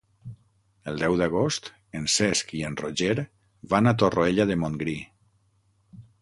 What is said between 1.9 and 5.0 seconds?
en Cesc i en Roger van a Torroella de Montgrí.